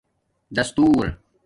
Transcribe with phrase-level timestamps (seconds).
[0.55, 1.17] دستورا